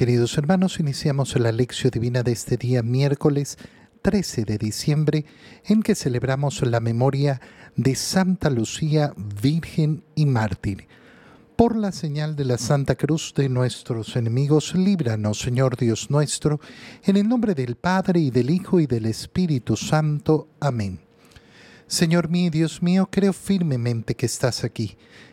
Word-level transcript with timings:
Queridos 0.00 0.38
hermanos, 0.38 0.80
iniciamos 0.80 1.38
la 1.38 1.52
lección 1.52 1.90
divina 1.90 2.22
de 2.22 2.32
este 2.32 2.56
día 2.56 2.82
miércoles 2.82 3.58
13 4.00 4.46
de 4.46 4.56
diciembre 4.56 5.26
en 5.66 5.82
que 5.82 5.94
celebramos 5.94 6.62
la 6.62 6.80
memoria 6.80 7.42
de 7.76 7.94
Santa 7.94 8.48
Lucía, 8.48 9.12
Virgen 9.42 10.02
y 10.14 10.24
Mártir. 10.24 10.88
Por 11.54 11.76
la 11.76 11.92
señal 11.92 12.34
de 12.34 12.46
la 12.46 12.56
Santa 12.56 12.94
Cruz 12.94 13.34
de 13.36 13.50
nuestros 13.50 14.16
enemigos, 14.16 14.74
líbranos, 14.74 15.38
Señor 15.38 15.76
Dios 15.76 16.10
nuestro, 16.10 16.60
en 17.04 17.18
el 17.18 17.28
nombre 17.28 17.54
del 17.54 17.76
Padre 17.76 18.20
y 18.20 18.30
del 18.30 18.48
Hijo 18.48 18.80
y 18.80 18.86
del 18.86 19.04
Espíritu 19.04 19.76
Santo. 19.76 20.48
Amén. 20.60 20.98
Señor 21.86 22.30
mío, 22.30 22.50
Dios 22.50 22.82
mío, 22.82 23.06
creo 23.12 23.34
firmemente 23.34 24.14
que 24.14 24.24
estás 24.24 24.64
aquí 24.64 24.96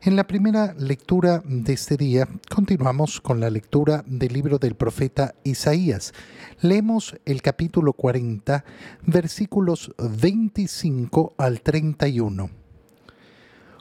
En 0.00 0.14
la 0.14 0.28
primera 0.28 0.74
lectura 0.78 1.42
de 1.44 1.72
este 1.72 1.96
día 1.96 2.28
continuamos 2.48 3.20
con 3.20 3.40
la 3.40 3.50
lectura 3.50 4.04
del 4.06 4.32
libro 4.32 4.60
del 4.60 4.76
profeta 4.76 5.34
Isaías. 5.42 6.14
Leemos 6.60 7.16
el 7.24 7.42
capítulo 7.42 7.92
40, 7.94 8.64
versículos 9.02 9.92
25 9.98 11.34
al 11.36 11.62
31. 11.62 12.48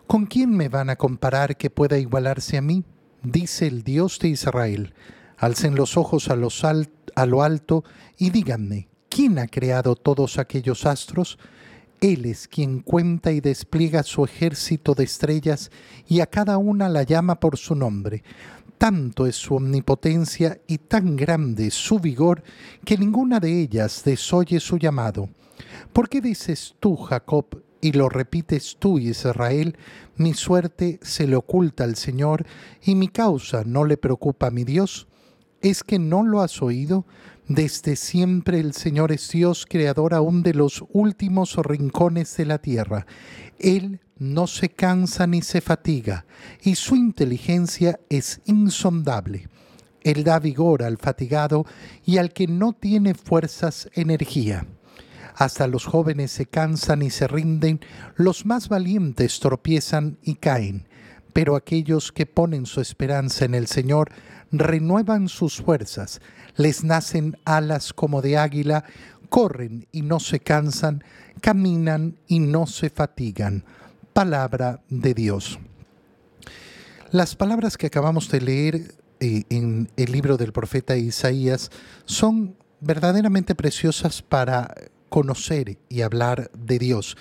¿Con 0.07 0.25
quién 0.25 0.49
me 0.57 0.69
van 0.69 0.89
a 0.89 0.95
comparar 0.95 1.55
que 1.55 1.69
pueda 1.69 1.99
igualarse 1.99 2.57
a 2.57 2.63
mí? 2.63 2.83
Dice 3.21 3.67
el 3.67 3.83
Dios 3.83 4.17
de 4.17 4.29
Israel. 4.29 4.95
Alcen 5.37 5.75
los 5.75 5.97
ojos 5.97 6.29
a, 6.29 6.33
a 6.33 7.25
lo 7.27 7.43
alto 7.43 7.83
y 8.17 8.31
díganme, 8.31 8.89
¿quién 9.07 9.37
ha 9.37 9.45
creado 9.45 9.95
todos 9.95 10.39
aquellos 10.39 10.87
astros? 10.87 11.37
Él 11.99 12.25
es 12.25 12.47
quien 12.47 12.81
cuenta 12.81 13.31
y 13.31 13.41
despliega 13.41 14.03
su 14.03 14.23
ejército 14.23 14.93
de 14.93 15.03
estrellas 15.03 15.71
y 16.07 16.19
a 16.19 16.27
cada 16.27 16.57
una 16.57 16.89
la 16.89 17.03
llama 17.03 17.39
por 17.39 17.57
su 17.57 17.73
nombre. 17.73 18.23
Tanto 18.77 19.25
es 19.25 19.35
su 19.35 19.55
omnipotencia 19.55 20.61
y 20.67 20.77
tan 20.77 21.15
grande 21.15 21.71
su 21.71 21.99
vigor 21.99 22.43
que 22.85 22.97
ninguna 22.97 23.39
de 23.39 23.61
ellas 23.61 24.03
desoye 24.05 24.59
su 24.59 24.77
llamado. 24.77 25.29
¿Por 25.91 26.07
qué 26.07 26.21
dices 26.21 26.75
tú, 26.79 26.95
Jacob, 26.95 27.63
y 27.81 27.93
lo 27.93 28.09
repites 28.09 28.77
tú, 28.77 28.99
Israel, 28.99 29.75
mi 30.15 30.35
suerte 30.35 30.99
se 31.01 31.25
le 31.25 31.35
oculta 31.35 31.83
al 31.83 31.95
Señor 31.95 32.45
y 32.83 32.93
mi 32.93 33.07
causa 33.07 33.63
no 33.65 33.85
le 33.85 33.97
preocupa 33.97 34.47
a 34.47 34.51
mi 34.51 34.63
Dios? 34.63 35.07
¿Es 35.61 35.83
que 35.83 35.97
no 35.97 36.23
lo 36.23 36.41
has 36.41 36.61
oído? 36.61 37.05
Desde 37.47 37.95
siempre 37.95 38.59
el 38.59 38.73
Señor 38.73 39.13
es 39.13 39.29
Dios, 39.29 39.65
creador 39.69 40.13
aún 40.13 40.43
de 40.43 40.53
los 40.53 40.83
últimos 40.91 41.55
rincones 41.55 42.35
de 42.35 42.45
la 42.45 42.57
tierra. 42.57 43.05
Él 43.57 44.01
no 44.17 44.47
se 44.47 44.69
cansa 44.69 45.27
ni 45.27 45.41
se 45.41 45.61
fatiga, 45.61 46.25
y 46.61 46.75
su 46.75 46.97
inteligencia 46.97 48.01
es 48.09 48.41
insondable. 48.45 49.47
Él 50.01 50.25
da 50.25 50.39
vigor 50.39 50.83
al 50.83 50.97
fatigado 50.97 51.65
y 52.05 52.17
al 52.17 52.33
que 52.33 52.47
no 52.47 52.73
tiene 52.73 53.13
fuerzas 53.13 53.89
energía. 53.93 54.67
Hasta 55.33 55.67
los 55.67 55.85
jóvenes 55.85 56.31
se 56.31 56.47
cansan 56.47 57.01
y 57.01 57.11
se 57.11 57.27
rinden, 57.27 57.79
los 58.15 58.45
más 58.45 58.67
valientes 58.67 59.39
tropiezan 59.39 60.17
y 60.21 60.35
caen, 60.35 60.87
pero 61.37 61.55
aquellos 61.55 62.11
que 62.11 62.25
ponen 62.25 62.65
su 62.65 62.81
esperanza 62.81 63.45
en 63.45 63.53
el 63.53 63.67
Señor 63.67 64.09
renuevan 64.51 65.29
sus 65.29 65.61
fuerzas, 65.61 66.19
les 66.55 66.83
nacen 66.83 67.37
alas 67.45 67.93
como 67.93 68.23
de 68.23 68.39
águila, 68.39 68.85
corren 69.29 69.85
y 69.91 70.01
no 70.01 70.19
se 70.19 70.39
cansan, 70.39 71.03
caminan 71.39 72.17
y 72.25 72.39
no 72.39 72.65
se 72.65 72.89
fatigan. 72.89 73.65
Palabra 74.13 74.81
de 74.89 75.13
Dios. 75.13 75.59
Las 77.11 77.35
palabras 77.35 77.77
que 77.77 77.85
acabamos 77.85 78.31
de 78.31 78.41
leer 78.41 78.95
eh, 79.19 79.43
en 79.51 79.91
el 79.95 80.11
libro 80.11 80.37
del 80.37 80.51
profeta 80.51 80.97
Isaías 80.97 81.69
son 82.05 82.55
verdaderamente 82.79 83.53
preciosas 83.53 84.23
para 84.23 84.73
conocer 85.09 85.77
y 85.87 86.01
hablar 86.01 86.49
de 86.57 86.79
Dios. 86.79 87.15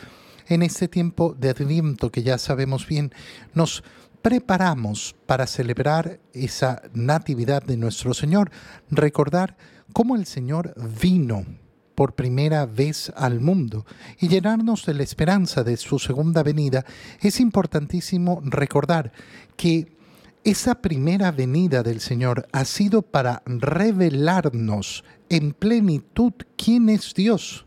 En 0.48 0.62
este 0.62 0.86
tiempo 0.86 1.34
de 1.38 1.50
adviento 1.50 2.12
que 2.12 2.22
ya 2.22 2.38
sabemos 2.38 2.86
bien, 2.86 3.12
nos 3.52 3.82
preparamos 4.26 5.14
para 5.24 5.46
celebrar 5.46 6.18
esa 6.32 6.82
natividad 6.92 7.62
de 7.62 7.76
nuestro 7.76 8.12
Señor, 8.12 8.50
recordar 8.90 9.56
cómo 9.92 10.16
el 10.16 10.26
Señor 10.26 10.74
vino 11.00 11.46
por 11.94 12.16
primera 12.16 12.66
vez 12.66 13.12
al 13.14 13.38
mundo 13.38 13.86
y 14.18 14.26
llenarnos 14.26 14.84
de 14.84 14.94
la 14.94 15.04
esperanza 15.04 15.62
de 15.62 15.76
su 15.76 16.00
segunda 16.00 16.42
venida, 16.42 16.84
es 17.20 17.38
importantísimo 17.38 18.42
recordar 18.44 19.12
que 19.56 19.96
esa 20.42 20.82
primera 20.82 21.30
venida 21.30 21.84
del 21.84 22.00
Señor 22.00 22.48
ha 22.50 22.64
sido 22.64 23.02
para 23.02 23.44
revelarnos 23.46 25.04
en 25.28 25.52
plenitud 25.52 26.32
quién 26.56 26.88
es 26.88 27.14
Dios 27.14 27.65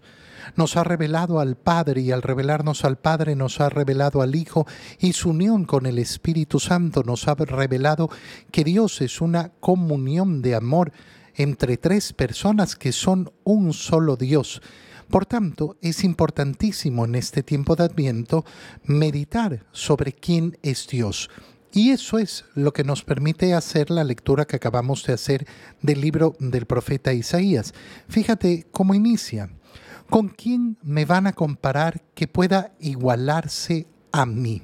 nos 0.56 0.78
ha 0.78 0.84
revelado 0.84 1.40
al 1.40 1.56
Padre 1.56 2.02
y 2.02 2.12
al 2.12 2.22
revelarnos 2.22 2.86
al 2.86 2.98
Padre 2.98 3.36
nos 3.36 3.60
ha 3.62 3.70
revelado 3.70 4.22
al 4.22 4.36
Hijo 4.36 4.66
y 5.00 5.14
su 5.14 5.30
unión 5.30 5.66
con 5.66 5.86
el 5.86 6.00
Espíritu 6.00 6.60
Santo 6.60 7.04
nos 7.04 7.28
ha 7.28 7.36
revelado 7.36 8.10
que 8.52 8.64
Dios 8.64 9.02
es 9.02 9.22
una 9.22 9.50
comunión 9.60 10.42
de 10.42 10.56
amor 10.56 10.92
entre 11.36 11.78
tres 11.78 12.14
personas 12.14 12.76
que 12.76 12.92
son 12.92 13.32
un 13.44 13.74
solo 13.74 14.16
Dios. 14.18 14.62
Por 15.10 15.26
tanto, 15.26 15.78
es 15.82 16.04
importantísimo 16.04 17.06
en 17.06 17.16
este 17.16 17.42
tiempo 17.42 17.76
de 17.76 17.86
Adviento 17.86 18.46
meditar 18.84 19.66
sobre 19.72 20.14
quién 20.14 20.58
es 20.62 20.88
Dios. 20.88 21.30
Y 21.72 21.92
eso 21.92 22.18
es 22.18 22.46
lo 22.56 22.74
que 22.74 22.84
nos 22.84 23.04
permite 23.04 23.54
hacer 23.54 23.92
la 23.92 24.04
lectura 24.04 24.46
que 24.46 24.56
acabamos 24.56 25.04
de 25.06 25.14
hacer 25.14 25.48
del 25.82 26.02
libro 26.02 26.36
del 26.40 26.66
profeta 26.66 27.14
Isaías. 27.14 27.74
Fíjate 28.08 28.68
cómo 28.72 28.94
inicia. 28.94 29.50
¿Con 30.10 30.30
quién 30.30 30.78
me 30.82 31.06
van 31.06 31.28
a 31.28 31.34
comparar 31.34 32.02
que 32.16 32.28
pueda 32.28 32.74
igualarse 32.80 33.86
a 34.12 34.26
mí? 34.26 34.64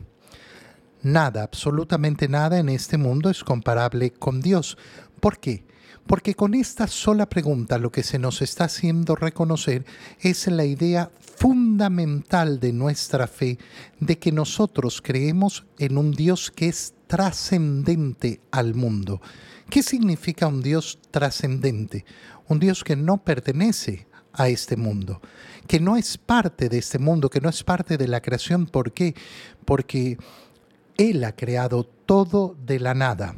Nada, 1.04 1.44
absolutamente 1.44 2.28
nada 2.28 2.58
en 2.58 2.68
este 2.68 2.98
mundo 2.98 3.30
es 3.30 3.44
comparable 3.44 4.10
con 4.10 4.42
Dios. 4.42 4.76
¿Por 5.20 5.38
qué? 5.38 5.64
Porque 6.08 6.34
con 6.34 6.56
esta 6.56 6.88
sola 6.88 7.30
pregunta 7.30 7.78
lo 7.78 7.92
que 7.92 8.02
se 8.02 8.18
nos 8.18 8.42
está 8.42 8.64
haciendo 8.64 9.16
reconocer 9.16 9.86
es 10.20 10.48
la 10.48 10.66
idea 10.66 11.12
fundamental 11.20 12.60
de 12.60 12.74
nuestra 12.74 13.28
fe 13.28 13.60
de 14.00 14.18
que 14.18 14.32
nosotros 14.32 15.00
creemos 15.00 15.68
en 15.78 16.00
un 16.00 16.12
Dios 16.12 16.50
que 16.50 16.70
es 16.70 16.96
trascendente 17.06 18.42
al 18.50 18.74
mundo. 18.74 19.22
¿Qué 19.70 19.84
significa 19.84 20.48
un 20.48 20.64
Dios 20.64 20.98
trascendente? 21.12 22.04
Un 22.48 22.60
Dios 22.60 22.84
que 22.84 22.96
no 22.96 23.18
pertenece 23.18 24.08
a 24.38 24.50
este 24.50 24.76
mundo, 24.76 25.22
que 25.68 25.80
no 25.80 25.98
es 25.98 26.18
parte 26.18 26.70
de 26.70 26.78
este 26.78 27.00
mundo, 27.00 27.30
que 27.30 27.42
no 27.42 27.50
es 27.50 27.64
parte 27.64 27.98
de 27.98 28.08
la 28.08 28.22
creación. 28.22 28.66
¿Por 28.66 28.92
qué? 28.92 29.16
Porque 29.66 30.18
Él 30.98 31.24
ha 31.24 31.36
creado 31.36 31.84
todo 32.06 32.56
de 32.66 32.80
la 32.80 32.94
nada. 32.94 33.36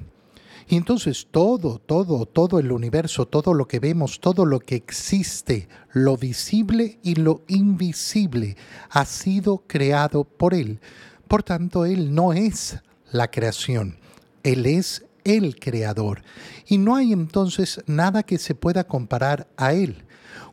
Y 0.69 0.75
entonces 0.75 1.28
todo, 1.31 1.80
todo, 1.80 2.25
todo 2.25 2.59
el 2.59 2.74
universo, 2.74 3.25
todo 3.25 3.53
lo 3.53 3.68
que 3.68 3.80
vemos, 3.80 4.19
todo 4.19 4.46
lo 4.46 4.59
que 4.59 4.75
existe, 4.75 5.69
lo 5.94 6.18
visible 6.18 7.00
y 7.03 7.16
lo 7.16 7.44
invisible, 7.47 8.57
ha 8.90 9.06
sido 9.06 9.63
creado 9.66 10.25
por 10.25 10.53
Él. 10.53 10.81
Por 11.30 11.44
tanto, 11.44 11.86
Él 11.86 12.13
no 12.13 12.34
es 12.34 12.80
la 13.12 13.31
creación, 13.31 13.97
Él 14.44 14.66
es 14.66 15.06
el 15.24 15.57
creador. 15.57 16.22
Y 16.68 16.77
no 16.77 16.95
hay 16.95 17.13
entonces 17.13 17.81
nada 17.86 18.24
que 18.24 18.38
se 18.38 18.54
pueda 18.54 18.86
comparar 18.86 19.48
a 19.56 19.74
Él. 19.74 20.04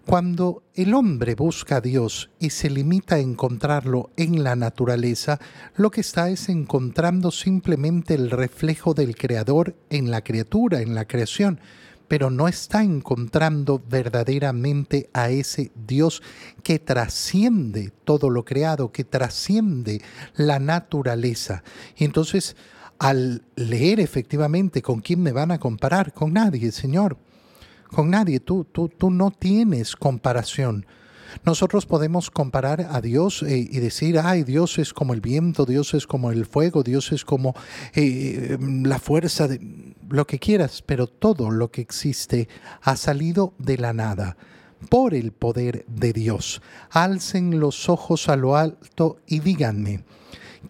Cuando 0.06 0.62
el 0.74 0.92
hombre 0.92 1.34
busca 1.34 1.76
a 1.76 1.80
Dios 1.80 2.30
y 2.38 2.50
se 2.50 2.68
limita 2.68 3.14
a 3.14 3.20
encontrarlo 3.20 4.10
en 4.18 4.44
la 4.44 4.54
naturaleza, 4.54 5.40
lo 5.76 5.90
que 5.90 6.02
está 6.02 6.28
es 6.28 6.50
encontrando 6.50 7.30
simplemente 7.30 8.12
el 8.12 8.30
reflejo 8.30 8.92
del 8.92 9.16
Creador 9.16 9.74
en 9.88 10.10
la 10.10 10.22
criatura, 10.22 10.82
en 10.82 10.94
la 10.94 11.06
creación, 11.06 11.58
pero 12.06 12.28
no 12.28 12.48
está 12.48 12.82
encontrando 12.82 13.82
verdaderamente 13.88 15.08
a 15.14 15.30
ese 15.30 15.72
Dios 15.74 16.22
que 16.62 16.78
trasciende 16.78 17.90
todo 18.04 18.28
lo 18.28 18.44
creado, 18.44 18.92
que 18.92 19.04
trasciende 19.04 20.02
la 20.36 20.58
naturaleza. 20.58 21.64
Y 21.96 22.04
entonces, 22.04 22.56
al 22.98 23.42
leer 23.56 24.00
efectivamente 24.00 24.82
con 24.82 25.00
quién 25.00 25.22
me 25.22 25.32
van 25.32 25.50
a 25.50 25.58
comparar, 25.58 26.12
con 26.12 26.34
nadie, 26.34 26.72
Señor 26.72 27.16
con 27.94 28.10
nadie. 28.10 28.40
Tú, 28.40 28.64
tú, 28.64 28.88
tú 28.88 29.10
no 29.10 29.30
tienes 29.30 29.96
comparación. 29.96 30.86
Nosotros 31.44 31.86
podemos 31.86 32.30
comparar 32.30 32.88
a 32.90 33.00
Dios 33.00 33.42
eh, 33.42 33.56
y 33.58 33.78
decir, 33.80 34.18
ay, 34.18 34.44
Dios 34.44 34.78
es 34.78 34.92
como 34.92 35.14
el 35.14 35.20
viento, 35.20 35.66
Dios 35.66 35.94
es 35.94 36.06
como 36.06 36.30
el 36.30 36.46
fuego, 36.46 36.82
Dios 36.82 37.12
es 37.12 37.24
como 37.24 37.54
eh, 37.94 38.56
la 38.60 38.98
fuerza, 38.98 39.48
de 39.48 39.60
lo 40.08 40.26
que 40.26 40.38
quieras, 40.38 40.82
pero 40.82 41.06
todo 41.06 41.50
lo 41.50 41.70
que 41.70 41.80
existe 41.80 42.48
ha 42.82 42.96
salido 42.96 43.54
de 43.58 43.78
la 43.78 43.92
nada 43.92 44.36
por 44.88 45.14
el 45.14 45.32
poder 45.32 45.84
de 45.88 46.12
Dios. 46.12 46.62
Alcen 46.90 47.58
los 47.58 47.88
ojos 47.88 48.28
a 48.28 48.36
lo 48.36 48.56
alto 48.56 49.18
y 49.26 49.40
díganme, 49.40 50.04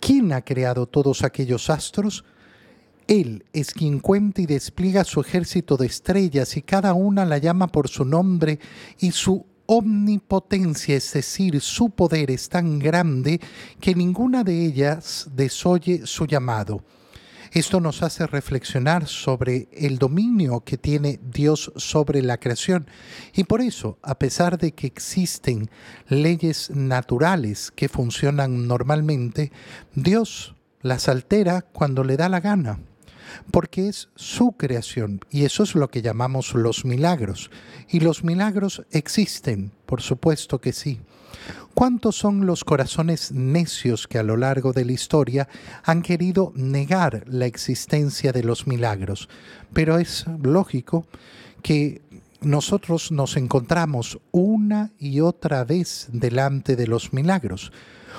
¿quién 0.01 0.33
ha 0.33 0.43
creado 0.43 0.87
todos 0.87 1.25
aquellos 1.25 1.69
astros? 1.69 2.25
Él 3.07 3.45
es 3.53 3.73
quien 3.73 4.01
cuenta 4.01 4.41
y 4.41 4.47
despliega 4.47 5.05
su 5.05 5.21
ejército 5.21 5.77
de 5.77 5.87
estrellas 5.87 6.57
y 6.57 6.63
cada 6.63 6.95
una 6.95 7.27
la 7.27 7.37
llama 7.37 7.67
por 7.67 7.89
su 7.89 8.05
nombre 8.07 8.59
y 8.99 9.13
su 9.13 9.45
omnipotencia, 9.67 10.97
es 10.97 11.13
decir, 11.13 11.61
su 11.61 11.91
poder 11.91 12.31
es 12.31 12.49
tan 12.49 12.79
grande 12.79 13.41
que 13.79 13.95
ninguna 13.95 14.43
de 14.43 14.65
ellas 14.65 15.29
desoye 15.35 16.07
su 16.07 16.27
llamado. 16.27 16.83
Esto 17.53 17.79
nos 17.79 18.03
hace 18.03 18.27
reflexionar 18.27 19.07
sobre 19.07 19.69
el 19.73 19.99
dominio 19.99 20.61
que 20.61 20.79
tiene 20.79 21.21
Dios 21.23 21.73
sobre 21.77 22.21
la 22.21 22.39
creación. 22.39 22.89
Y 23.33 23.45
por 23.45 23.61
eso, 23.61 23.99
a 24.03 24.19
pesar 24.19 24.59
de 24.59 24.73
que 24.73 24.89
existen 24.89 25.71
leyes 26.09 26.71
naturales 26.71 27.71
que 27.71 27.89
funcionan 27.89 28.67
normalmente, 28.67 29.53
Dios 29.95 30.57
las 30.81 31.09
altera 31.09 31.63
cuando 31.63 32.03
le 32.03 32.17
da 32.17 32.29
la 32.29 32.41
gana 32.41 32.81
porque 33.51 33.89
es 33.89 34.09
su 34.15 34.53
creación 34.53 35.21
y 35.31 35.45
eso 35.45 35.63
es 35.63 35.75
lo 35.75 35.89
que 35.89 36.03
llamamos 36.03 36.55
los 36.55 36.85
milagros. 36.85 37.51
Y 37.89 38.01
los 38.01 38.25
milagros 38.25 38.83
existen, 38.91 39.73
por 39.87 40.03
supuesto 40.03 40.61
que 40.61 40.73
sí. 40.73 41.01
¿Cuántos 41.75 42.17
son 42.17 42.47
los 42.47 42.63
corazones 42.65 43.33
necios 43.33 44.07
que 44.07 44.19
a 44.19 44.23
lo 44.23 44.37
largo 44.37 44.73
de 44.73 44.85
la 44.85 44.93
historia 44.93 45.49
han 45.83 46.03
querido 46.03 46.53
negar 46.55 47.25
la 47.27 47.47
existencia 47.47 48.33
de 48.33 48.45
los 48.45 48.67
milagros? 48.67 49.29
Pero 49.73 49.99
es 49.99 50.25
lógico 50.43 51.07
que 51.63 52.01
nosotros 52.41 53.11
nos 53.11 53.37
encontramos 53.37 54.21
una 54.31 54.93
y 54.99 55.21
otra 55.21 55.65
vez 55.65 56.09
delante 56.13 56.77
de 56.77 56.87
los 56.87 57.13
milagros. 57.13 57.73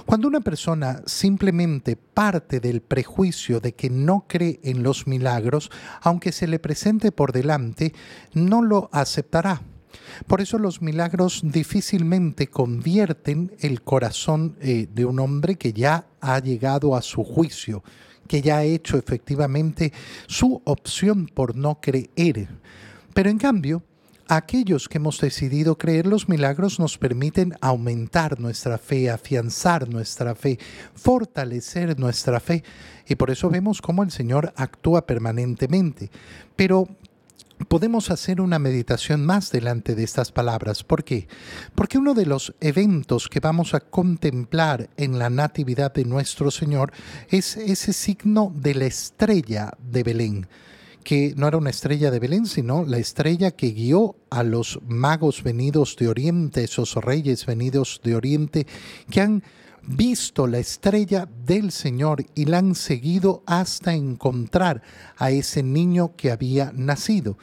Cuando 0.05 0.27
una 0.27 0.41
persona 0.41 1.01
simplemente 1.05 1.95
parte 1.95 2.59
del 2.59 2.81
prejuicio 2.81 3.59
de 3.59 3.73
que 3.73 3.89
no 3.89 4.25
cree 4.27 4.59
en 4.63 4.83
los 4.83 5.07
milagros, 5.07 5.71
aunque 6.01 6.31
se 6.31 6.47
le 6.47 6.59
presente 6.59 7.11
por 7.11 7.31
delante, 7.31 7.93
no 8.33 8.61
lo 8.61 8.89
aceptará. 8.91 9.61
Por 10.27 10.41
eso 10.41 10.59
los 10.59 10.81
milagros 10.81 11.41
difícilmente 11.43 12.47
convierten 12.47 13.53
el 13.59 13.81
corazón 13.81 14.57
eh, 14.59 14.87
de 14.93 15.05
un 15.05 15.19
hombre 15.19 15.55
que 15.55 15.73
ya 15.73 16.07
ha 16.21 16.39
llegado 16.39 16.95
a 16.95 17.01
su 17.01 17.23
juicio, 17.23 17.83
que 18.27 18.41
ya 18.41 18.57
ha 18.57 18.63
hecho 18.63 18.97
efectivamente 18.97 19.93
su 20.27 20.61
opción 20.65 21.27
por 21.27 21.55
no 21.55 21.79
creer. 21.79 22.49
Pero 23.13 23.29
en 23.29 23.37
cambio, 23.37 23.83
aquellos 24.27 24.89
que 24.89 24.97
hemos 24.97 25.19
decidido 25.19 25.77
creer 25.77 26.07
los 26.07 26.29
milagros 26.29 26.79
nos 26.79 26.97
permiten 26.97 27.55
aumentar 27.61 28.39
nuestra 28.39 28.77
fe, 28.77 29.09
afianzar 29.09 29.89
nuestra 29.89 30.35
fe, 30.35 30.59
fortalecer 30.93 31.99
nuestra 31.99 32.39
fe. 32.39 32.63
Y 33.07 33.15
por 33.15 33.31
eso 33.31 33.49
vemos 33.49 33.81
cómo 33.81 34.03
el 34.03 34.11
Señor 34.11 34.53
actúa 34.55 35.05
permanentemente. 35.05 36.09
Pero 36.55 36.87
podemos 37.67 38.11
hacer 38.11 38.41
una 38.41 38.59
meditación 38.59 39.25
más 39.25 39.51
delante 39.51 39.95
de 39.95 40.03
estas 40.03 40.31
palabras. 40.31 40.83
¿Por 40.83 41.03
qué? 41.03 41.27
Porque 41.73 41.97
uno 41.97 42.13
de 42.13 42.25
los 42.25 42.53
eventos 42.59 43.29
que 43.29 43.39
vamos 43.39 43.73
a 43.73 43.79
contemplar 43.79 44.89
en 44.97 45.19
la 45.19 45.29
Natividad 45.29 45.93
de 45.93 46.05
nuestro 46.05 46.51
Señor 46.51 46.91
es 47.29 47.57
ese 47.57 47.93
signo 47.93 48.51
de 48.55 48.75
la 48.75 48.85
estrella 48.85 49.71
de 49.79 50.03
Belén 50.03 50.47
que 51.05 51.35
no 51.37 51.47
era 51.47 51.57
una 51.57 51.69
estrella 51.69 52.09
de 52.09 52.19
Belén, 52.19 52.47
sino 52.47 52.83
la 52.83 52.97
estrella 52.97 53.51
que 53.51 53.67
guió 53.67 54.15
a 54.31 54.41
los 54.41 54.79
magos 54.87 55.43
venidos 55.43 55.95
de 55.97 56.07
Oriente, 56.07 56.63
esos 56.63 56.95
reyes 56.95 57.45
venidos 57.45 58.01
de 58.03 58.15
Oriente, 58.15 58.67
que 59.11 59.21
han 59.21 59.43
visto 59.83 60.47
la 60.47 60.57
estrella 60.57 61.29
del 61.45 61.71
Señor 61.71 62.25
y 62.33 62.45
la 62.45 62.57
han 62.57 62.73
seguido 62.73 63.43
hasta 63.45 63.93
encontrar 63.93 64.81
a 65.15 65.29
ese 65.29 65.61
niño 65.61 66.15
que 66.17 66.31
había 66.31 66.71
nacido. 66.75 67.37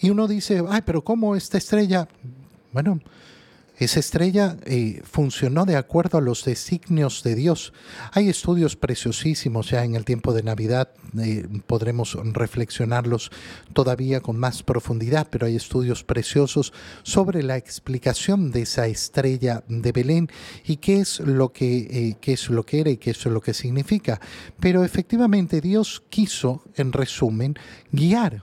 Y 0.00 0.08
uno 0.08 0.26
dice, 0.26 0.64
ay, 0.66 0.80
pero 0.86 1.04
¿cómo 1.04 1.36
esta 1.36 1.58
estrella? 1.58 2.08
Bueno, 2.72 2.98
esa 3.84 4.00
estrella 4.00 4.56
eh, 4.64 5.02
funcionó 5.04 5.64
de 5.64 5.76
acuerdo 5.76 6.18
a 6.18 6.20
los 6.20 6.44
designios 6.44 7.22
de 7.22 7.34
Dios. 7.34 7.72
Hay 8.12 8.28
estudios 8.28 8.76
preciosísimos 8.76 9.70
ya 9.70 9.84
en 9.84 9.94
el 9.94 10.04
tiempo 10.04 10.32
de 10.32 10.42
Navidad, 10.42 10.90
eh, 11.18 11.46
podremos 11.66 12.16
reflexionarlos 12.32 13.30
todavía 13.72 14.20
con 14.20 14.38
más 14.38 14.62
profundidad, 14.62 15.28
pero 15.30 15.46
hay 15.46 15.56
estudios 15.56 16.04
preciosos 16.04 16.72
sobre 17.02 17.42
la 17.42 17.56
explicación 17.56 18.50
de 18.50 18.62
esa 18.62 18.86
estrella 18.86 19.64
de 19.68 19.92
Belén 19.92 20.28
y 20.64 20.76
qué 20.76 21.00
es 21.00 21.20
lo 21.20 21.52
que, 21.52 21.76
eh, 21.78 22.16
qué 22.20 22.32
es 22.32 22.48
lo 22.50 22.64
que 22.64 22.80
era 22.80 22.90
y 22.90 22.96
qué 22.96 23.10
es 23.10 23.24
lo 23.26 23.40
que 23.40 23.54
significa. 23.54 24.20
Pero 24.60 24.84
efectivamente 24.84 25.60
Dios 25.60 26.02
quiso, 26.08 26.62
en 26.76 26.92
resumen, 26.92 27.56
guiar, 27.90 28.42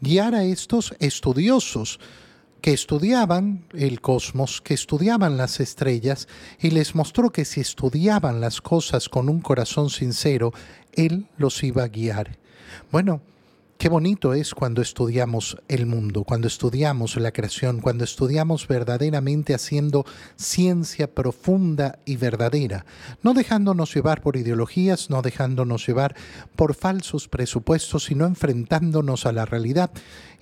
guiar 0.00 0.34
a 0.34 0.44
estos 0.44 0.94
estudiosos 0.98 2.00
que 2.60 2.72
estudiaban 2.72 3.64
el 3.72 4.00
cosmos, 4.00 4.60
que 4.60 4.74
estudiaban 4.74 5.36
las 5.36 5.60
estrellas, 5.60 6.28
y 6.60 6.70
les 6.70 6.94
mostró 6.94 7.30
que 7.30 7.44
si 7.44 7.60
estudiaban 7.60 8.40
las 8.40 8.60
cosas 8.60 9.08
con 9.08 9.28
un 9.28 9.40
corazón 9.40 9.90
sincero, 9.90 10.52
Él 10.92 11.26
los 11.36 11.62
iba 11.62 11.84
a 11.84 11.88
guiar. 11.88 12.38
Bueno, 12.92 13.22
qué 13.78 13.88
bonito 13.88 14.34
es 14.34 14.54
cuando 14.54 14.82
estudiamos 14.82 15.56
el 15.68 15.86
mundo, 15.86 16.24
cuando 16.24 16.48
estudiamos 16.48 17.16
la 17.16 17.32
creación, 17.32 17.80
cuando 17.80 18.04
estudiamos 18.04 18.68
verdaderamente 18.68 19.54
haciendo 19.54 20.04
ciencia 20.36 21.14
profunda 21.14 21.98
y 22.04 22.16
verdadera, 22.16 22.84
no 23.22 23.32
dejándonos 23.32 23.94
llevar 23.94 24.20
por 24.20 24.36
ideologías, 24.36 25.08
no 25.08 25.22
dejándonos 25.22 25.86
llevar 25.86 26.14
por 26.56 26.74
falsos 26.74 27.26
presupuestos, 27.26 28.04
sino 28.04 28.26
enfrentándonos 28.26 29.24
a 29.24 29.32
la 29.32 29.46
realidad. 29.46 29.90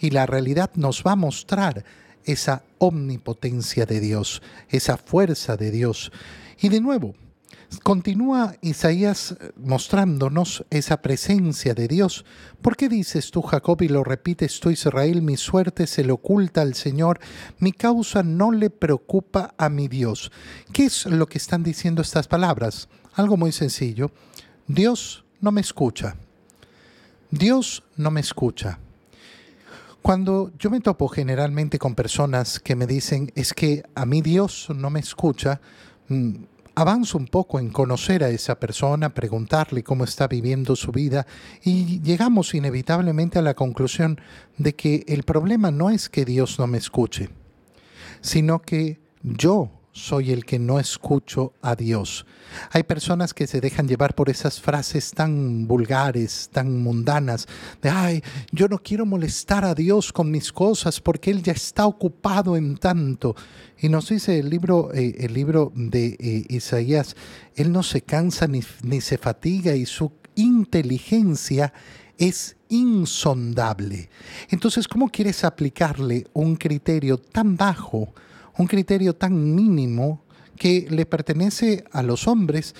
Y 0.00 0.10
la 0.10 0.26
realidad 0.26 0.70
nos 0.74 1.04
va 1.06 1.12
a 1.12 1.16
mostrar 1.16 1.84
esa 2.28 2.62
omnipotencia 2.78 3.86
de 3.86 4.00
Dios, 4.00 4.42
esa 4.68 4.98
fuerza 4.98 5.56
de 5.56 5.70
Dios. 5.70 6.12
Y 6.60 6.68
de 6.68 6.80
nuevo, 6.80 7.14
continúa 7.82 8.54
Isaías 8.60 9.34
mostrándonos 9.56 10.64
esa 10.68 11.00
presencia 11.00 11.72
de 11.72 11.88
Dios. 11.88 12.26
¿Por 12.60 12.76
qué 12.76 12.90
dices 12.90 13.30
tú, 13.30 13.40
Jacob, 13.40 13.80
y 13.80 13.88
lo 13.88 14.04
repites 14.04 14.60
tú, 14.60 14.70
Israel, 14.70 15.22
mi 15.22 15.38
suerte 15.38 15.86
se 15.86 16.04
le 16.04 16.12
oculta 16.12 16.60
al 16.60 16.74
Señor, 16.74 17.18
mi 17.58 17.72
causa 17.72 18.22
no 18.22 18.52
le 18.52 18.68
preocupa 18.68 19.54
a 19.56 19.70
mi 19.70 19.88
Dios? 19.88 20.30
¿Qué 20.72 20.84
es 20.84 21.06
lo 21.06 21.26
que 21.26 21.38
están 21.38 21.62
diciendo 21.62 22.02
estas 22.02 22.28
palabras? 22.28 22.88
Algo 23.14 23.38
muy 23.38 23.52
sencillo. 23.52 24.10
Dios 24.66 25.24
no 25.40 25.50
me 25.50 25.62
escucha. 25.62 26.14
Dios 27.30 27.84
no 27.96 28.10
me 28.10 28.20
escucha. 28.20 28.78
Cuando 30.08 30.52
yo 30.58 30.70
me 30.70 30.80
topo 30.80 31.06
generalmente 31.06 31.78
con 31.78 31.94
personas 31.94 32.60
que 32.60 32.74
me 32.74 32.86
dicen, 32.86 33.30
es 33.34 33.52
que 33.52 33.82
a 33.94 34.06
mí 34.06 34.22
Dios 34.22 34.68
no 34.74 34.88
me 34.88 35.00
escucha, 35.00 35.60
mm, 36.08 36.34
avanzo 36.76 37.18
un 37.18 37.26
poco 37.26 37.58
en 37.58 37.68
conocer 37.68 38.24
a 38.24 38.30
esa 38.30 38.58
persona, 38.58 39.12
preguntarle 39.12 39.82
cómo 39.82 40.04
está 40.04 40.26
viviendo 40.26 40.76
su 40.76 40.92
vida 40.92 41.26
y 41.62 42.00
llegamos 42.00 42.54
inevitablemente 42.54 43.38
a 43.38 43.42
la 43.42 43.52
conclusión 43.52 44.18
de 44.56 44.74
que 44.74 45.04
el 45.08 45.24
problema 45.24 45.70
no 45.70 45.90
es 45.90 46.08
que 46.08 46.24
Dios 46.24 46.58
no 46.58 46.66
me 46.66 46.78
escuche, 46.78 47.28
sino 48.22 48.62
que 48.62 49.02
yo 49.22 49.77
soy 49.98 50.30
el 50.30 50.44
que 50.44 50.58
no 50.58 50.78
escucho 50.78 51.52
a 51.60 51.74
Dios. 51.74 52.24
Hay 52.70 52.84
personas 52.84 53.34
que 53.34 53.46
se 53.46 53.60
dejan 53.60 53.88
llevar 53.88 54.14
por 54.14 54.30
esas 54.30 54.60
frases 54.60 55.10
tan 55.10 55.66
vulgares, 55.66 56.48
tan 56.52 56.80
mundanas, 56.82 57.46
de, 57.82 57.90
ay, 57.90 58.22
yo 58.52 58.68
no 58.68 58.78
quiero 58.78 59.04
molestar 59.04 59.64
a 59.64 59.74
Dios 59.74 60.12
con 60.12 60.30
mis 60.30 60.52
cosas 60.52 61.00
porque 61.00 61.30
Él 61.30 61.42
ya 61.42 61.52
está 61.52 61.86
ocupado 61.86 62.56
en 62.56 62.76
tanto. 62.76 63.34
Y 63.78 63.88
nos 63.88 64.08
dice 64.08 64.38
el 64.38 64.48
libro, 64.48 64.92
eh, 64.94 65.14
el 65.18 65.34
libro 65.34 65.72
de 65.74 66.16
eh, 66.18 66.44
Isaías, 66.48 67.16
Él 67.54 67.72
no 67.72 67.82
se 67.82 68.02
cansa 68.02 68.46
ni, 68.46 68.62
ni 68.82 69.00
se 69.00 69.18
fatiga 69.18 69.74
y 69.74 69.84
su 69.84 70.12
inteligencia 70.36 71.72
es 72.16 72.56
insondable. 72.68 74.08
Entonces, 74.50 74.86
¿cómo 74.88 75.08
quieres 75.08 75.44
aplicarle 75.44 76.26
un 76.32 76.56
criterio 76.56 77.18
tan 77.18 77.56
bajo? 77.56 78.12
Un 78.58 78.66
criterio 78.66 79.14
tan 79.16 79.54
mínimo 79.54 80.22
que 80.56 80.86
le 80.90 81.06
pertenece 81.06 81.84
a 81.92 82.02
los 82.02 82.28
hombres, 82.28 82.74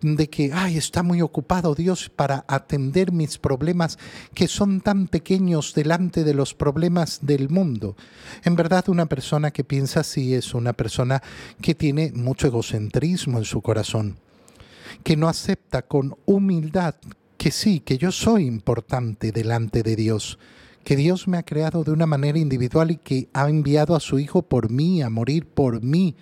de 0.00 0.30
que, 0.30 0.52
ay, 0.52 0.76
está 0.76 1.02
muy 1.02 1.22
ocupado 1.22 1.74
Dios 1.74 2.08
para 2.08 2.44
atender 2.46 3.12
mis 3.12 3.38
problemas 3.38 3.98
que 4.32 4.46
son 4.46 4.80
tan 4.80 5.08
pequeños 5.08 5.74
delante 5.74 6.24
de 6.24 6.34
los 6.34 6.54
problemas 6.54 7.20
del 7.22 7.48
mundo. 7.48 7.96
En 8.44 8.54
verdad, 8.54 8.88
una 8.88 9.06
persona 9.06 9.50
que 9.50 9.64
piensa 9.64 10.00
así 10.00 10.34
es 10.34 10.54
una 10.54 10.72
persona 10.72 11.22
que 11.60 11.74
tiene 11.74 12.12
mucho 12.12 12.46
egocentrismo 12.46 13.38
en 13.38 13.44
su 13.44 13.60
corazón, 13.60 14.18
que 15.02 15.16
no 15.16 15.28
acepta 15.28 15.82
con 15.82 16.16
humildad 16.26 16.94
que 17.36 17.50
sí, 17.50 17.80
que 17.80 17.98
yo 17.98 18.10
soy 18.12 18.46
importante 18.46 19.32
delante 19.32 19.82
de 19.82 19.96
Dios, 19.96 20.38
que 20.84 20.96
Dios 20.96 21.28
me 21.28 21.38
ha 21.38 21.42
creado 21.42 21.84
de 21.84 21.92
una 21.92 22.06
manera 22.06 22.38
individual 22.38 22.90
y 22.90 22.96
que 22.96 23.28
ha 23.32 23.48
enviado 23.48 23.94
a 23.94 24.00
su 24.00 24.18
Hijo 24.18 24.42
por 24.42 24.70
mí, 24.70 25.02
a 25.02 25.10
morir 25.10 25.46
por 25.46 25.82
mí. 25.82 26.16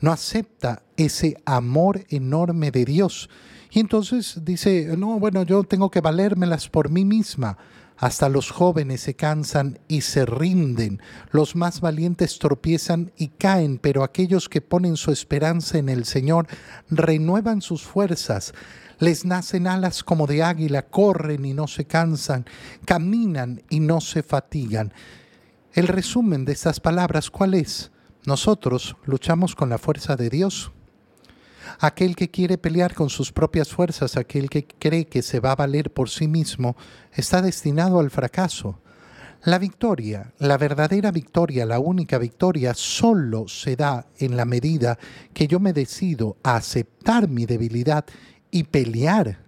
No 0.00 0.12
acepta 0.12 0.82
ese 0.96 1.36
amor 1.44 2.04
enorme 2.08 2.70
de 2.70 2.84
Dios. 2.84 3.30
Y 3.70 3.80
entonces 3.80 4.40
dice, 4.44 4.96
no, 4.96 5.18
bueno, 5.18 5.44
yo 5.44 5.64
tengo 5.64 5.90
que 5.90 6.00
valérmelas 6.00 6.68
por 6.68 6.90
mí 6.90 7.04
misma. 7.04 7.56
Hasta 7.96 8.28
los 8.28 8.50
jóvenes 8.50 9.02
se 9.02 9.14
cansan 9.14 9.78
y 9.86 10.00
se 10.00 10.26
rinden, 10.26 11.00
los 11.30 11.54
más 11.54 11.80
valientes 11.80 12.40
tropiezan 12.40 13.12
y 13.16 13.28
caen, 13.28 13.78
pero 13.78 14.02
aquellos 14.02 14.48
que 14.48 14.60
ponen 14.60 14.96
su 14.96 15.12
esperanza 15.12 15.78
en 15.78 15.88
el 15.88 16.04
Señor 16.04 16.48
renuevan 16.90 17.62
sus 17.62 17.84
fuerzas, 17.84 18.54
les 19.02 19.24
nacen 19.24 19.66
alas 19.66 20.04
como 20.04 20.28
de 20.28 20.44
águila, 20.44 20.82
corren 20.82 21.44
y 21.44 21.54
no 21.54 21.66
se 21.66 21.86
cansan, 21.86 22.46
caminan 22.84 23.60
y 23.68 23.80
no 23.80 24.00
se 24.00 24.22
fatigan. 24.22 24.92
El 25.72 25.88
resumen 25.88 26.44
de 26.44 26.52
estas 26.52 26.78
palabras, 26.78 27.28
¿cuál 27.28 27.54
es? 27.54 27.90
Nosotros 28.26 28.94
luchamos 29.04 29.56
con 29.56 29.70
la 29.70 29.78
fuerza 29.78 30.14
de 30.14 30.30
Dios. 30.30 30.70
Aquel 31.80 32.14
que 32.14 32.30
quiere 32.30 32.58
pelear 32.58 32.94
con 32.94 33.10
sus 33.10 33.32
propias 33.32 33.70
fuerzas, 33.70 34.16
aquel 34.16 34.48
que 34.48 34.68
cree 34.68 35.06
que 35.06 35.22
se 35.22 35.40
va 35.40 35.50
a 35.50 35.56
valer 35.56 35.92
por 35.92 36.08
sí 36.08 36.28
mismo, 36.28 36.76
está 37.12 37.42
destinado 37.42 37.98
al 37.98 38.12
fracaso. 38.12 38.78
La 39.42 39.58
victoria, 39.58 40.32
la 40.38 40.56
verdadera 40.56 41.10
victoria, 41.10 41.66
la 41.66 41.80
única 41.80 42.18
victoria, 42.18 42.74
solo 42.74 43.48
se 43.48 43.74
da 43.74 44.06
en 44.18 44.36
la 44.36 44.44
medida 44.44 44.96
que 45.34 45.48
yo 45.48 45.58
me 45.58 45.72
decido 45.72 46.36
a 46.44 46.54
aceptar 46.54 47.28
mi 47.28 47.46
debilidad 47.46 48.04
y 48.52 48.64
pelear 48.64 49.40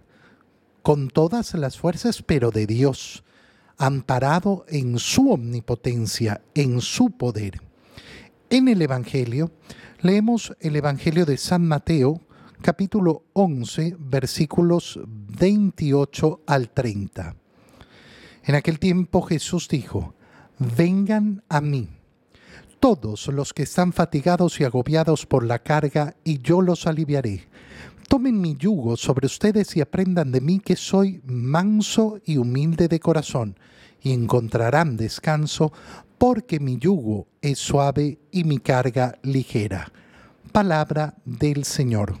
con 0.81 1.07
todas 1.09 1.53
las 1.53 1.77
fuerzas, 1.77 2.21
pero 2.21 2.51
de 2.51 2.67
Dios, 2.67 3.23
amparado 3.77 4.65
en 4.67 4.99
su 4.99 5.31
omnipotencia, 5.31 6.41
en 6.53 6.81
su 6.81 7.11
poder. 7.11 7.61
En 8.49 8.67
el 8.67 8.81
Evangelio, 8.81 9.51
leemos 10.01 10.53
el 10.59 10.75
Evangelio 10.75 11.25
de 11.25 11.37
San 11.37 11.65
Mateo, 11.65 12.19
capítulo 12.61 13.23
11, 13.33 13.95
versículos 13.99 14.99
28 15.05 16.41
al 16.45 16.69
30. 16.69 17.35
En 18.43 18.55
aquel 18.55 18.79
tiempo 18.79 19.21
Jesús 19.21 19.67
dijo, 19.67 20.13
vengan 20.59 21.43
a 21.49 21.61
mí, 21.61 21.89
todos 22.79 23.27
los 23.27 23.53
que 23.53 23.63
están 23.63 23.93
fatigados 23.93 24.59
y 24.59 24.63
agobiados 24.63 25.25
por 25.25 25.43
la 25.43 25.59
carga, 25.59 26.15
y 26.23 26.39
yo 26.41 26.61
los 26.61 26.85
aliviaré. 26.85 27.47
Tomen 28.07 28.39
mi 28.39 28.55
yugo 28.55 28.97
sobre 28.97 29.25
ustedes 29.25 29.75
y 29.75 29.81
aprendan 29.81 30.31
de 30.31 30.39
mí 30.39 30.59
que 30.59 30.75
soy 30.75 31.21
manso 31.25 32.19
y 32.23 32.37
humilde 32.37 32.87
de 32.87 32.99
corazón, 32.99 33.57
y 34.01 34.11
encontrarán 34.11 34.95
descanso, 34.95 35.73
porque 36.17 36.59
mi 36.59 36.77
yugo 36.77 37.27
es 37.41 37.57
suave 37.57 38.19
y 38.31 38.43
mi 38.43 38.59
carga 38.59 39.17
ligera. 39.23 39.91
Palabra 40.51 41.15
del 41.25 41.65
Señor. 41.65 42.15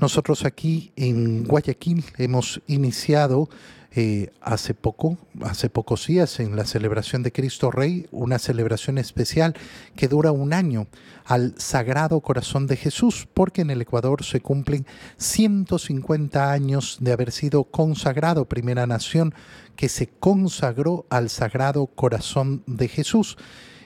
Nosotros 0.00 0.44
aquí 0.44 0.92
en 0.96 1.44
Guayaquil 1.44 2.04
hemos 2.16 2.60
iniciado 2.66 3.48
eh, 3.94 4.32
hace 4.40 4.72
poco, 4.72 5.18
hace 5.42 5.68
pocos 5.68 6.06
días, 6.06 6.40
en 6.40 6.56
la 6.56 6.64
celebración 6.64 7.22
de 7.22 7.30
Cristo 7.30 7.70
Rey, 7.70 8.06
una 8.10 8.38
celebración 8.38 8.96
especial 8.96 9.54
que 9.96 10.08
dura 10.08 10.32
un 10.32 10.54
año 10.54 10.86
al 11.26 11.54
Sagrado 11.58 12.20
Corazón 12.20 12.66
de 12.66 12.76
Jesús, 12.76 13.28
porque 13.34 13.60
en 13.60 13.70
el 13.70 13.82
Ecuador 13.82 14.24
se 14.24 14.40
cumplen 14.40 14.86
150 15.18 16.50
años 16.50 16.96
de 17.00 17.12
haber 17.12 17.32
sido 17.32 17.64
consagrado, 17.64 18.46
primera 18.46 18.86
nación 18.86 19.34
que 19.76 19.90
se 19.90 20.06
consagró 20.06 21.04
al 21.10 21.28
Sagrado 21.28 21.86
Corazón 21.86 22.62
de 22.66 22.88
Jesús. 22.88 23.36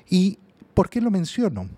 ¿Y 0.08 0.38
por 0.74 0.88
qué 0.88 1.00
lo 1.00 1.10
menciono? 1.10 1.68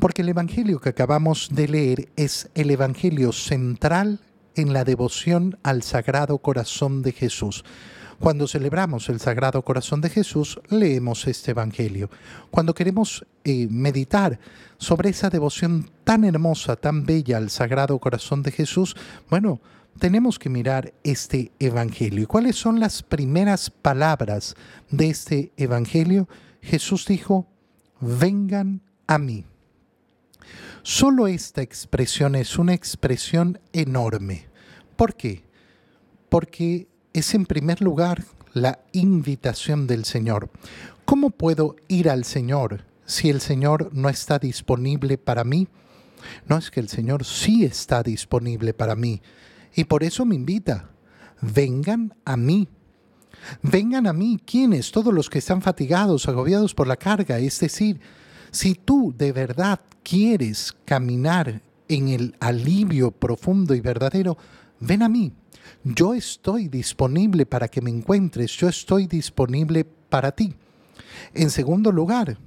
Porque 0.00 0.22
el 0.22 0.30
Evangelio 0.30 0.80
que 0.80 0.88
acabamos 0.88 1.50
de 1.52 1.68
leer 1.68 2.08
es 2.16 2.48
el 2.54 2.70
Evangelio 2.72 3.30
central 3.30 4.20
en 4.56 4.72
la 4.72 4.84
devoción 4.84 5.58
al 5.62 5.82
Sagrado 5.82 6.38
Corazón 6.38 7.02
de 7.02 7.12
Jesús. 7.12 7.64
Cuando 8.18 8.48
celebramos 8.48 9.08
el 9.10 9.20
Sagrado 9.20 9.62
Corazón 9.62 10.00
de 10.00 10.08
Jesús, 10.08 10.58
leemos 10.70 11.26
este 11.26 11.50
Evangelio. 11.50 12.08
Cuando 12.50 12.74
queremos 12.74 13.26
eh, 13.44 13.68
meditar 13.70 14.38
sobre 14.78 15.10
esa 15.10 15.28
devoción 15.28 15.90
tan 16.02 16.24
hermosa, 16.24 16.76
tan 16.76 17.04
bella 17.04 17.36
al 17.36 17.50
Sagrado 17.50 17.98
Corazón 17.98 18.42
de 18.42 18.52
Jesús, 18.52 18.96
bueno, 19.28 19.60
tenemos 19.98 20.38
que 20.38 20.48
mirar 20.48 20.94
este 21.04 21.52
Evangelio. 21.58 22.22
¿Y 22.22 22.26
cuáles 22.26 22.56
son 22.56 22.80
las 22.80 23.02
primeras 23.02 23.70
palabras 23.70 24.56
de 24.90 25.10
este 25.10 25.52
Evangelio? 25.58 26.26
Jesús 26.62 27.06
dijo, 27.06 27.46
vengan 28.00 28.80
a 29.06 29.18
mí. 29.18 29.44
Solo 30.88 31.26
esta 31.26 31.62
expresión 31.62 32.36
es 32.36 32.60
una 32.60 32.72
expresión 32.72 33.58
enorme. 33.72 34.46
¿Por 34.94 35.16
qué? 35.16 35.42
Porque 36.28 36.86
es 37.12 37.34
en 37.34 37.44
primer 37.44 37.82
lugar 37.82 38.22
la 38.52 38.78
invitación 38.92 39.88
del 39.88 40.04
Señor. 40.04 40.48
¿Cómo 41.04 41.30
puedo 41.30 41.74
ir 41.88 42.08
al 42.08 42.24
Señor 42.24 42.84
si 43.04 43.30
el 43.30 43.40
Señor 43.40 43.90
no 43.94 44.08
está 44.08 44.38
disponible 44.38 45.18
para 45.18 45.42
mí? 45.42 45.66
No 46.46 46.56
es 46.56 46.70
que 46.70 46.78
el 46.78 46.88
Señor 46.88 47.24
sí 47.24 47.64
está 47.64 48.04
disponible 48.04 48.72
para 48.72 48.94
mí 48.94 49.20
y 49.74 49.82
por 49.82 50.04
eso 50.04 50.24
me 50.24 50.36
invita. 50.36 50.90
Vengan 51.40 52.14
a 52.24 52.36
mí. 52.36 52.68
Vengan 53.60 54.06
a 54.06 54.12
mí, 54.12 54.40
¿quiénes? 54.46 54.92
Todos 54.92 55.12
los 55.12 55.30
que 55.30 55.40
están 55.40 55.62
fatigados, 55.62 56.28
agobiados 56.28 56.76
por 56.76 56.86
la 56.86 56.96
carga, 56.96 57.40
es 57.40 57.58
decir, 57.58 57.98
si 58.52 58.76
tú 58.76 59.12
de 59.18 59.32
verdad 59.32 59.80
quieres 60.08 60.72
caminar 60.84 61.60
en 61.88 62.08
el 62.08 62.36
alivio 62.38 63.10
profundo 63.10 63.74
y 63.74 63.80
verdadero, 63.80 64.38
ven 64.78 65.02
a 65.02 65.08
mí. 65.08 65.32
Yo 65.82 66.14
estoy 66.14 66.68
disponible 66.68 67.44
para 67.44 67.66
que 67.66 67.80
me 67.80 67.90
encuentres, 67.90 68.52
yo 68.52 68.68
estoy 68.68 69.08
disponible 69.08 69.84
para 69.84 70.30
ti. 70.30 70.54
En 71.34 71.50
segundo 71.50 71.90
lugar, 71.90 72.38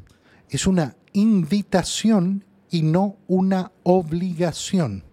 es 0.49 0.67
una 0.67 0.95
invitación 1.11 2.45
y 2.71 2.81
no 2.81 3.17
una 3.27 3.73
obligación. 3.83 5.03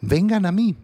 Vengan 0.00 0.44
a 0.44 0.50
mí. 0.50 0.76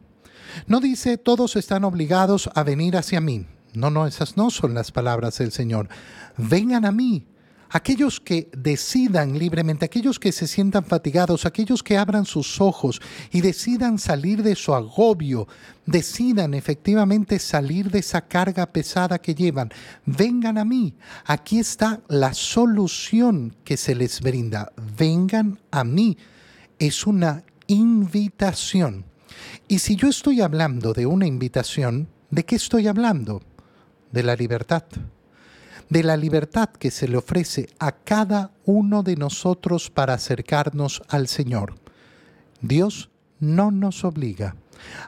No 0.69 0.79
dice 0.79 1.19
todos 1.19 1.57
están 1.57 1.83
obligados 1.83 2.49
a 2.55 2.63
venir 2.63 2.97
hacia 2.97 3.21
mí. 3.21 3.45
No, 3.75 3.91
no, 3.91 4.07
esas 4.07 4.37
no 4.37 4.51
son 4.51 4.73
las 4.73 4.93
palabras 4.93 5.37
del 5.39 5.51
Señor. 5.51 5.89
Vengan 6.37 6.85
a 6.85 6.93
mí 6.93 7.27
aquellos 7.71 8.21
que 8.21 8.51
decidan 8.57 9.39
libremente, 9.39 9.85
aquellos 9.85 10.19
que 10.19 10.33
se 10.33 10.47
sientan 10.47 10.85
fatigados, 10.85 11.47
aquellos 11.47 11.83
que 11.83 11.97
abran 11.97 12.25
sus 12.25 12.61
ojos 12.61 13.01
y 13.31 13.41
decidan 13.41 13.99
salir 13.99 14.43
de 14.43 14.55
su 14.55 14.75
agobio, 14.75 15.47
decidan 15.87 16.55
efectivamente 16.55 17.39
salir 17.39 17.91
de 17.91 18.01
esa 18.01 18.23
carga 18.23 18.67
pesada 18.67 19.19
que 19.19 19.35
llevan, 19.35 19.71
vengan 20.07 20.59
a 20.59 20.65
mí. 20.65 20.95
Aquí 21.25 21.59
está 21.59 22.01
la 22.09 22.35
solución 22.35 23.57
que 23.65 23.77
se 23.77 23.95
les 23.95 24.21
brinda. 24.21 24.73
Vengan 24.97 25.59
a 25.71 25.85
mí. 25.85 26.17
Es 26.79 27.07
una 27.07 27.45
invitación. 27.67 29.05
Y 29.67 29.81
si 29.81 29.97
yo 29.97 30.09
estoy 30.09 30.41
hablando 30.41 30.93
de 30.93 31.07
una 31.07 31.27
invitación, 31.27 32.09
¿de 32.31 32.45
qué 32.45 32.57
estoy 32.57 32.87
hablando? 32.87 33.43
De 34.13 34.23
la 34.23 34.37
libertad 34.37 34.85
de 35.89 36.03
la 36.03 36.17
libertad 36.17 36.69
que 36.69 36.91
se 36.91 37.09
le 37.09 37.17
ofrece 37.17 37.69
a 37.79 37.93
cada 37.93 38.51
uno 38.65 39.03
de 39.03 39.17
nosotros 39.17 39.91
para 39.91 40.15
acercarnos 40.15 41.03
al 41.09 41.29
Señor. 41.29 41.75
Dios 42.61 43.11
no 43.41 43.71
nos 43.71 44.05
obliga. 44.05 44.57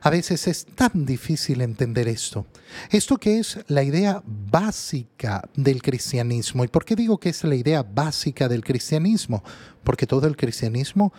A 0.03 0.11
veces 0.11 0.49
es 0.49 0.67
tan 0.67 1.07
difícil 1.07 1.61
entender 1.61 2.09
esto. 2.09 2.47
Esto 2.91 3.19
que 3.19 3.39
es 3.39 3.59
la 3.69 3.83
idea 3.83 4.23
básica 4.27 5.49
del 5.55 5.83
cristianismo. 5.83 6.65
¿Y 6.65 6.69
por 6.69 6.85
qué 6.85 6.97
digo 6.97 7.19
que 7.19 7.29
es 7.29 7.45
la 7.45 7.55
idea 7.55 7.83
básica 7.83 8.49
del 8.49 8.65
cristianismo? 8.65 9.45
Porque 9.85 10.07
todo 10.07 10.27
el 10.27 10.37
cristianismo 10.37 11.13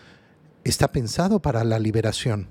está 0.64 0.92
pensado 0.92 1.42
para 1.42 1.64
la 1.64 1.80
liberación. 1.80 2.50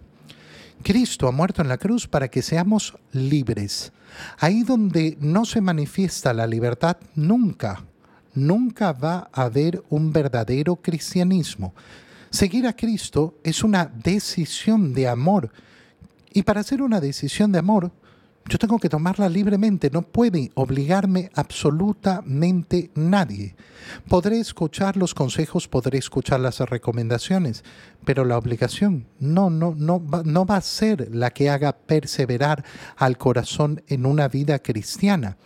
Cristo 0.82 1.28
ha 1.28 1.32
muerto 1.32 1.62
en 1.62 1.68
la 1.68 1.78
cruz 1.78 2.06
para 2.06 2.28
que 2.28 2.42
seamos 2.42 2.94
libres. 3.12 3.92
Ahí 4.38 4.62
donde 4.62 5.16
no 5.20 5.44
se 5.44 5.60
manifiesta 5.60 6.32
la 6.34 6.46
libertad, 6.46 6.96
nunca, 7.14 7.84
nunca 8.34 8.92
va 8.92 9.28
a 9.32 9.42
haber 9.42 9.82
un 9.88 10.12
verdadero 10.12 10.76
cristianismo. 10.76 11.74
Seguir 12.30 12.66
a 12.66 12.74
Cristo 12.74 13.34
es 13.42 13.64
una 13.64 13.86
decisión 13.86 14.94
de 14.94 15.08
amor 15.08 15.50
Y 16.32 16.44
para 16.44 16.60
hacer 16.60 16.80
una 16.80 17.00
decisión 17.00 17.50
de 17.50 17.58
amor, 17.58 17.90
yo 18.48 18.58
tengo 18.58 18.78
que 18.78 18.88
tomarla 18.88 19.28
libremente, 19.28 19.90
no 19.92 20.02
puede 20.02 20.50
obligarme 20.54 21.30
absolutamente 21.34 22.90
nadie. 22.94 23.54
Podré 24.08 24.40
escuchar 24.40 24.96
los 24.96 25.14
consejos, 25.14 25.68
podré 25.68 25.98
escuchar 25.98 26.40
las 26.40 26.58
recomendaciones, 26.60 27.64
pero 28.04 28.24
la 28.24 28.38
obligación 28.38 29.06
no, 29.18 29.50
no, 29.50 29.74
no, 29.76 30.02
no 30.24 30.46
va 30.46 30.56
a 30.56 30.62
ser 30.62 31.14
la 31.14 31.30
que 31.30 31.50
haga 31.50 31.72
perseverar 31.72 32.64
al 32.96 33.18
corazón 33.18 33.82
en 33.86 34.06
una 34.06 34.26
vida 34.26 34.58
cristiana. 34.58 35.36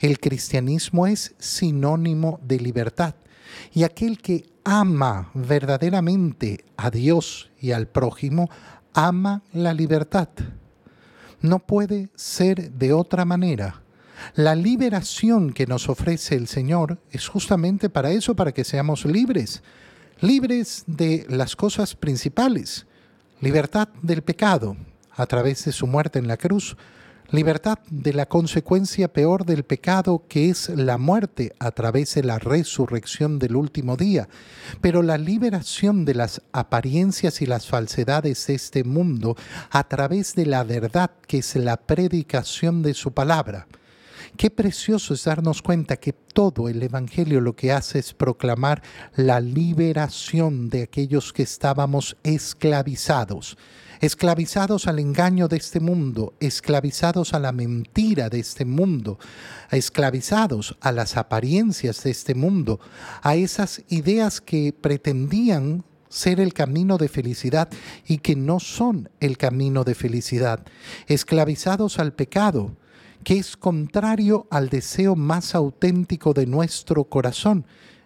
El 0.00 0.20
cristianismo 0.20 1.06
es 1.06 1.34
sinónimo 1.38 2.38
de 2.42 2.58
libertad 2.58 3.14
y 3.72 3.84
aquel 3.84 4.18
que 4.18 4.46
ama 4.64 5.30
verdaderamente 5.34 6.64
a 6.76 6.90
Dios 6.90 7.50
y 7.60 7.72
al 7.72 7.88
prójimo, 7.88 8.50
ama 8.92 9.42
la 9.52 9.72
libertad. 9.74 10.28
No 11.42 11.58
puede 11.58 12.08
ser 12.14 12.72
de 12.72 12.92
otra 12.92 13.24
manera. 13.24 13.82
La 14.34 14.54
liberación 14.54 15.52
que 15.52 15.66
nos 15.66 15.88
ofrece 15.88 16.36
el 16.36 16.46
Señor 16.46 16.98
es 17.10 17.28
justamente 17.28 17.90
para 17.90 18.12
eso, 18.12 18.36
para 18.36 18.52
que 18.52 18.64
seamos 18.64 19.04
libres, 19.04 19.62
libres 20.20 20.84
de 20.86 21.26
las 21.28 21.56
cosas 21.56 21.96
principales, 21.96 22.86
libertad 23.40 23.88
del 24.02 24.22
pecado 24.22 24.76
a 25.10 25.26
través 25.26 25.64
de 25.64 25.72
su 25.72 25.86
muerte 25.86 26.20
en 26.20 26.28
la 26.28 26.36
cruz, 26.36 26.76
libertad 27.32 27.78
de 27.90 28.12
la 28.12 28.26
consecuencia 28.26 29.12
peor 29.12 29.46
del 29.46 29.64
pecado 29.64 30.26
que 30.28 30.50
es 30.50 30.68
la 30.68 30.98
muerte 30.98 31.54
a 31.58 31.70
través 31.70 32.14
de 32.14 32.22
la 32.22 32.38
resurrección 32.38 33.38
del 33.38 33.56
último 33.56 33.96
día, 33.96 34.28
pero 34.82 35.02
la 35.02 35.16
liberación 35.16 36.04
de 36.04 36.14
las 36.14 36.42
apariencias 36.52 37.40
y 37.40 37.46
las 37.46 37.66
falsedades 37.66 38.46
de 38.46 38.54
este 38.54 38.84
mundo 38.84 39.34
a 39.70 39.88
través 39.88 40.34
de 40.34 40.44
la 40.44 40.62
verdad 40.62 41.10
que 41.26 41.38
es 41.38 41.56
la 41.56 41.78
predicación 41.78 42.82
de 42.82 42.92
su 42.92 43.12
palabra. 43.12 43.66
Qué 44.42 44.50
precioso 44.50 45.14
es 45.14 45.22
darnos 45.22 45.62
cuenta 45.62 45.98
que 45.98 46.12
todo 46.12 46.68
el 46.68 46.82
Evangelio 46.82 47.40
lo 47.40 47.54
que 47.54 47.70
hace 47.70 48.00
es 48.00 48.12
proclamar 48.12 48.82
la 49.14 49.38
liberación 49.38 50.68
de 50.68 50.82
aquellos 50.82 51.32
que 51.32 51.44
estábamos 51.44 52.16
esclavizados. 52.24 53.56
Esclavizados 54.00 54.88
al 54.88 54.98
engaño 54.98 55.46
de 55.46 55.58
este 55.58 55.78
mundo, 55.78 56.34
esclavizados 56.40 57.34
a 57.34 57.38
la 57.38 57.52
mentira 57.52 58.28
de 58.30 58.40
este 58.40 58.64
mundo, 58.64 59.20
esclavizados 59.70 60.76
a 60.80 60.90
las 60.90 61.16
apariencias 61.16 62.02
de 62.02 62.10
este 62.10 62.34
mundo, 62.34 62.80
a 63.22 63.36
esas 63.36 63.84
ideas 63.90 64.40
que 64.40 64.72
pretendían 64.72 65.84
ser 66.08 66.40
el 66.40 66.52
camino 66.52 66.98
de 66.98 67.08
felicidad 67.08 67.68
y 68.08 68.18
que 68.18 68.34
no 68.34 68.58
son 68.58 69.08
el 69.20 69.38
camino 69.38 69.84
de 69.84 69.94
felicidad, 69.94 70.66
esclavizados 71.06 72.00
al 72.00 72.12
pecado, 72.12 72.76
que 73.24 73.38
es 73.38 73.56
contrario 73.56 74.46
al 74.50 74.68
deseo 74.68 75.16
más 75.16 75.54
auténtico 75.54 76.32
de 76.34 76.46
nuestro 76.46 77.04
corazón, 77.04 77.64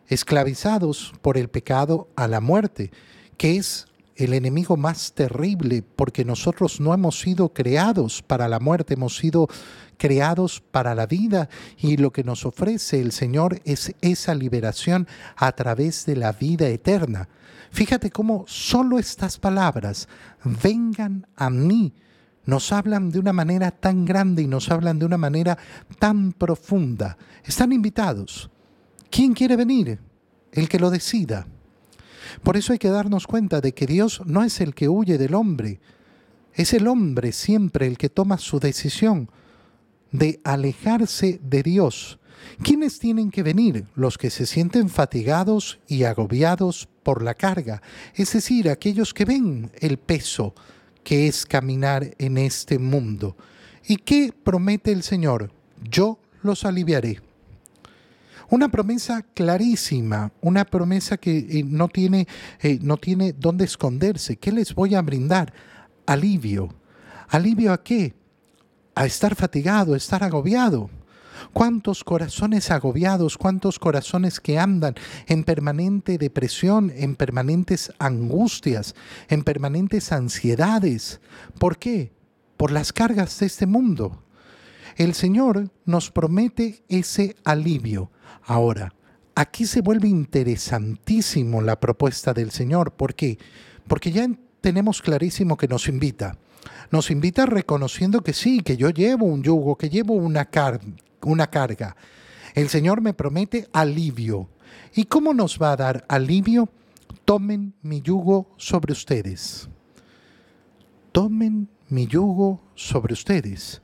esclavizados 0.08 1.12
por 1.22 1.36
el 1.36 1.48
pecado 1.48 2.08
a 2.16 2.28
la 2.28 2.40
muerte, 2.40 2.90
que 3.36 3.56
es 3.56 3.86
el 4.16 4.32
enemigo 4.32 4.76
más 4.76 5.12
terrible, 5.12 5.82
porque 5.82 6.24
nosotros 6.24 6.80
no 6.80 6.94
hemos 6.94 7.20
sido 7.20 7.50
creados 7.50 8.22
para 8.22 8.48
la 8.48 8.60
muerte, 8.60 8.94
hemos 8.94 9.16
sido 9.16 9.48
creados 9.98 10.62
para 10.70 10.94
la 10.94 11.06
vida 11.06 11.48
y 11.78 11.96
lo 11.96 12.12
que 12.12 12.24
nos 12.24 12.46
ofrece 12.46 13.00
el 13.00 13.12
Señor 13.12 13.60
es 13.64 13.94
esa 14.00 14.34
liberación 14.34 15.06
a 15.36 15.52
través 15.52 16.06
de 16.06 16.16
la 16.16 16.32
vida 16.32 16.68
eterna. 16.68 17.28
Fíjate 17.70 18.10
cómo 18.10 18.44
solo 18.46 18.98
estas 18.98 19.38
palabras, 19.38 20.08
vengan 20.62 21.26
a 21.36 21.50
mí, 21.50 21.92
nos 22.46 22.72
hablan 22.72 23.10
de 23.10 23.18
una 23.18 23.32
manera 23.32 23.70
tan 23.70 24.04
grande 24.04 24.42
y 24.42 24.46
nos 24.46 24.70
hablan 24.70 24.98
de 24.98 25.04
una 25.04 25.18
manera 25.18 25.58
tan 25.98 26.32
profunda. 26.32 27.18
Están 27.44 27.72
invitados. 27.72 28.48
¿Quién 29.10 29.34
quiere 29.34 29.56
venir? 29.56 29.98
El 30.52 30.68
que 30.68 30.78
lo 30.78 30.90
decida. 30.90 31.46
Por 32.42 32.56
eso 32.56 32.72
hay 32.72 32.78
que 32.78 32.88
darnos 32.88 33.26
cuenta 33.26 33.60
de 33.60 33.74
que 33.74 33.86
Dios 33.86 34.22
no 34.24 34.42
es 34.42 34.60
el 34.60 34.74
que 34.74 34.88
huye 34.88 35.18
del 35.18 35.34
hombre, 35.34 35.80
es 36.54 36.72
el 36.72 36.86
hombre 36.86 37.32
siempre 37.32 37.86
el 37.86 37.98
que 37.98 38.08
toma 38.08 38.38
su 38.38 38.58
decisión 38.58 39.30
de 40.10 40.40
alejarse 40.44 41.38
de 41.42 41.62
Dios. 41.62 42.18
¿Quiénes 42.62 42.98
tienen 42.98 43.30
que 43.30 43.42
venir? 43.42 43.86
Los 43.94 44.18
que 44.18 44.30
se 44.30 44.46
sienten 44.46 44.88
fatigados 44.88 45.78
y 45.86 46.04
agobiados 46.04 46.88
por 47.02 47.22
la 47.22 47.34
carga, 47.34 47.82
es 48.14 48.32
decir, 48.32 48.68
aquellos 48.68 49.14
que 49.14 49.24
ven 49.24 49.70
el 49.80 49.98
peso 49.98 50.54
que 51.06 51.28
es 51.28 51.46
caminar 51.46 52.16
en 52.18 52.36
este 52.36 52.80
mundo. 52.80 53.36
¿Y 53.86 53.98
qué 53.98 54.34
promete 54.42 54.90
el 54.90 55.04
Señor? 55.04 55.52
Yo 55.88 56.18
los 56.42 56.64
aliviaré. 56.64 57.20
Una 58.50 58.68
promesa 58.68 59.22
clarísima, 59.22 60.32
una 60.40 60.64
promesa 60.64 61.16
que 61.16 61.38
eh, 61.38 61.62
no, 61.64 61.86
tiene, 61.86 62.26
eh, 62.60 62.80
no 62.82 62.96
tiene 62.96 63.32
dónde 63.32 63.66
esconderse. 63.66 64.36
¿Qué 64.36 64.50
les 64.50 64.74
voy 64.74 64.96
a 64.96 65.02
brindar? 65.02 65.52
Alivio. 66.06 66.74
¿Alivio 67.28 67.72
a 67.72 67.84
qué? 67.84 68.12
A 68.96 69.06
estar 69.06 69.36
fatigado, 69.36 69.94
a 69.94 69.98
estar 69.98 70.24
agobiado. 70.24 70.90
¿Cuántos 71.52 72.04
corazones 72.04 72.70
agobiados, 72.70 73.38
cuántos 73.38 73.78
corazones 73.78 74.40
que 74.40 74.58
andan 74.58 74.94
en 75.26 75.44
permanente 75.44 76.18
depresión, 76.18 76.92
en 76.94 77.16
permanentes 77.16 77.92
angustias, 77.98 78.94
en 79.28 79.42
permanentes 79.42 80.12
ansiedades? 80.12 81.20
¿Por 81.58 81.78
qué? 81.78 82.12
Por 82.56 82.70
las 82.70 82.92
cargas 82.92 83.38
de 83.38 83.46
este 83.46 83.66
mundo. 83.66 84.22
El 84.96 85.14
Señor 85.14 85.70
nos 85.84 86.10
promete 86.10 86.82
ese 86.88 87.36
alivio. 87.44 88.10
Ahora, 88.44 88.94
aquí 89.34 89.66
se 89.66 89.82
vuelve 89.82 90.08
interesantísimo 90.08 91.60
la 91.60 91.78
propuesta 91.78 92.32
del 92.32 92.50
Señor. 92.50 92.92
¿Por 92.92 93.14
qué? 93.14 93.38
Porque 93.86 94.10
ya 94.10 94.26
tenemos 94.66 95.00
clarísimo 95.00 95.56
que 95.56 95.68
nos 95.68 95.86
invita. 95.86 96.36
Nos 96.90 97.12
invita 97.12 97.46
reconociendo 97.46 98.22
que 98.22 98.32
sí, 98.32 98.62
que 98.62 98.76
yo 98.76 98.90
llevo 98.90 99.24
un 99.24 99.44
yugo, 99.44 99.78
que 99.78 99.88
llevo 99.88 100.14
una, 100.14 100.44
carga. 100.44 101.96
El 102.52 102.68
Señor 102.68 103.00
me 103.00 103.14
promete 103.14 103.68
alivio. 103.72 104.48
¿Y 104.92 105.04
cómo 105.04 105.32
nos 105.34 105.62
va 105.62 105.70
a 105.70 105.76
dar 105.76 106.04
alivio? 106.08 106.68
Tomen 107.24 107.74
mi 107.82 108.02
yugo 108.02 108.50
sobre 108.56 108.92
ustedes. 108.92 109.68
Tomen 111.12 111.68
mi 111.88 112.08
yugo 112.08 112.60
sobre 112.74 113.12
ustedes 113.12 113.80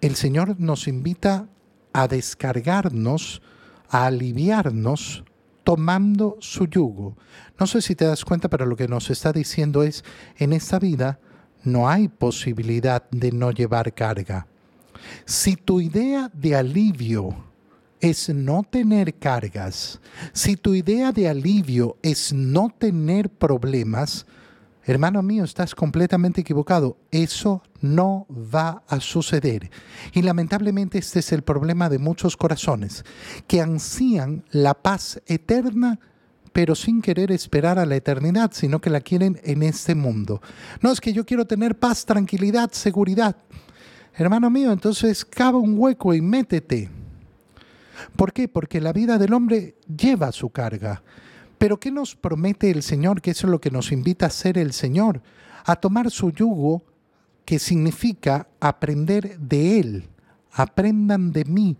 el 0.00 0.16
Señor 0.16 0.58
nos 0.58 0.88
invita 0.88 1.48
a 1.92 2.08
descargarnos, 2.08 3.42
a 3.88 4.06
aliviarnos 4.06 5.24
tomando 5.64 6.36
su 6.40 6.66
yugo. 6.66 7.16
No 7.58 7.66
sé 7.66 7.82
si 7.82 7.94
te 7.94 8.04
das 8.04 8.24
cuenta, 8.24 8.48
pero 8.48 8.66
lo 8.66 8.76
que 8.76 8.88
nos 8.88 9.10
está 9.10 9.32
diciendo 9.32 9.82
es, 9.82 10.04
en 10.38 10.52
esta 10.52 10.78
vida 10.78 11.18
no 11.62 11.88
hay 11.88 12.08
posibilidad 12.08 13.08
de 13.10 13.32
no 13.32 13.50
llevar 13.50 13.92
carga. 13.92 14.46
Si 15.24 15.56
tu 15.56 15.80
idea 15.80 16.30
de 16.32 16.56
alivio 16.56 17.44
es 18.00 18.28
no 18.30 18.62
tener 18.68 19.14
cargas, 19.14 20.00
si 20.32 20.56
tu 20.56 20.74
idea 20.74 21.12
de 21.12 21.28
alivio 21.28 21.96
es 22.02 22.32
no 22.32 22.74
tener 22.78 23.28
problemas, 23.28 24.26
Hermano 24.84 25.22
mío, 25.22 25.44
estás 25.44 25.74
completamente 25.74 26.40
equivocado. 26.40 26.96
Eso 27.10 27.62
no 27.80 28.26
va 28.30 28.82
a 28.88 29.00
suceder. 29.00 29.70
Y 30.12 30.22
lamentablemente 30.22 30.98
este 30.98 31.18
es 31.18 31.32
el 31.32 31.42
problema 31.42 31.88
de 31.88 31.98
muchos 31.98 32.36
corazones, 32.36 33.04
que 33.46 33.60
ansían 33.60 34.44
la 34.50 34.74
paz 34.74 35.20
eterna, 35.26 36.00
pero 36.52 36.74
sin 36.74 37.02
querer 37.02 37.30
esperar 37.30 37.78
a 37.78 37.86
la 37.86 37.96
eternidad, 37.96 38.52
sino 38.54 38.80
que 38.80 38.90
la 38.90 39.00
quieren 39.00 39.40
en 39.44 39.62
este 39.62 39.94
mundo. 39.94 40.40
No 40.80 40.90
es 40.90 41.00
que 41.00 41.12
yo 41.12 41.24
quiero 41.26 41.44
tener 41.44 41.78
paz, 41.78 42.04
tranquilidad, 42.06 42.70
seguridad. 42.72 43.36
Hermano 44.14 44.50
mío, 44.50 44.72
entonces 44.72 45.24
cava 45.24 45.58
un 45.58 45.78
hueco 45.78 46.14
y 46.14 46.20
métete. 46.20 46.90
¿Por 48.16 48.32
qué? 48.32 48.48
Porque 48.48 48.80
la 48.80 48.92
vida 48.92 49.18
del 49.18 49.34
hombre 49.34 49.76
lleva 49.94 50.32
su 50.32 50.50
carga. 50.50 51.02
Pero 51.60 51.78
¿qué 51.78 51.90
nos 51.90 52.16
promete 52.16 52.70
el 52.70 52.82
Señor? 52.82 53.20
Que 53.20 53.32
es 53.32 53.42
lo 53.42 53.60
que 53.60 53.70
nos 53.70 53.92
invita 53.92 54.24
a 54.24 54.28
hacer 54.28 54.56
el 54.56 54.72
Señor, 54.72 55.20
a 55.66 55.76
tomar 55.76 56.10
su 56.10 56.30
yugo, 56.30 56.82
que 57.44 57.58
significa 57.58 58.48
aprender 58.60 59.38
de 59.38 59.78
Él. 59.78 60.08
Aprendan 60.52 61.32
de 61.32 61.44
mí, 61.44 61.76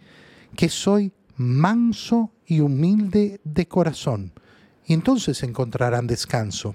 que 0.55 0.69
soy 0.69 1.15
manso 1.37 2.31
y 2.45 2.61
humilde 2.61 3.41
de 3.43 3.69
corazón. 3.69 4.35
Y 4.85 4.93
entonces 4.93 5.43
encontrarán 5.43 6.07
descanso. 6.07 6.75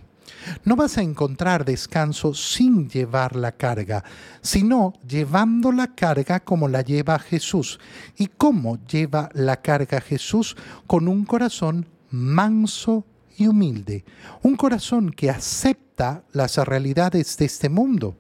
No 0.64 0.76
vas 0.76 0.98
a 0.98 1.04
encontrar 1.04 1.64
descanso 1.64 2.34
sin 2.34 2.90
llevar 2.90 3.36
la 3.36 3.52
carga, 3.52 4.04
sino 4.42 4.94
llevando 5.08 5.72
la 5.72 5.94
carga 5.94 6.40
como 6.40 6.68
la 6.68 6.82
lleva 6.82 7.20
Jesús. 7.20 7.80
¿Y 8.18 8.26
cómo 8.26 8.80
lleva 8.88 9.30
la 9.34 9.62
carga 9.62 10.02
Jesús? 10.02 10.58
Con 10.88 11.08
un 11.08 11.24
corazón 11.24 11.86
manso 12.12 13.06
y 13.38 13.48
humilde, 13.48 14.06
un 14.44 14.56
corazón 14.56 15.12
que 15.12 15.30
acepta 15.30 16.24
las 16.32 16.58
realidades 16.58 17.38
de 17.38 17.46
este 17.46 17.70
mundo. 17.70 18.16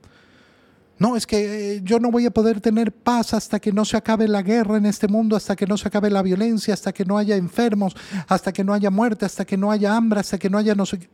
No, 0.97 1.17
es 1.17 1.27
que 1.27 1.75
eh, 1.75 1.81
yo 1.83 1.99
no 1.99 2.09
voy 2.09 2.25
a 2.25 2.31
poder 2.31 2.61
tener 2.61 2.93
paz 2.93 3.33
hasta 3.33 3.59
que 3.59 3.73
no 3.73 3.83
se 3.83 3.97
acabe 3.97 4.29
la 4.29 4.41
guerra 4.41 4.77
en 4.77 4.85
este 4.85 5.09
mundo, 5.09 5.35
hasta 5.35 5.55
que 5.55 5.67
no 5.67 5.77
se 5.77 5.89
acabe 5.89 6.09
la 6.09 6.21
violencia, 6.21 6.73
hasta 6.73 6.93
que 6.93 7.03
no 7.03 7.17
haya 7.17 7.35
enfermos, 7.35 7.95
hasta 8.27 8.53
que 8.53 8.63
no 8.63 8.73
haya 8.73 8.89
muerte, 8.89 9.25
hasta 9.25 9.43
que 9.43 9.57
no 9.57 9.71
haya 9.71 9.95
hambre, 9.95 10.21
hasta 10.21 10.37
que 10.37 10.49
no 10.49 10.57
haya 10.57 10.73
no 10.73 10.85
sé 10.85 10.99
qué. 10.99 11.09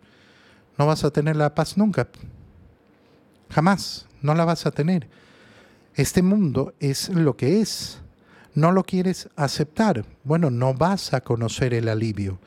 No 0.78 0.86
vas 0.86 1.04
a 1.04 1.10
tener 1.10 1.36
la 1.36 1.54
paz 1.56 1.78
nunca. 1.78 2.08
Jamás, 3.50 4.06
no 4.22 4.36
la 4.36 4.46
vas 4.46 4.66
a 4.68 4.72
tener. 4.72 5.10
Este 5.96 6.22
mundo 6.22 6.74
es 6.80 7.10
lo 7.10 7.36
que 7.36 7.62
es. 7.62 8.00
No 8.54 8.72
lo 8.72 8.84
quieres 8.84 9.30
aceptar. 9.36 10.06
Bueno, 10.24 10.52
no 10.52 10.74
vas 10.74 11.14
a 11.14 11.22
conocer 11.22 11.74
el 11.74 11.90
alivio. 11.90 12.40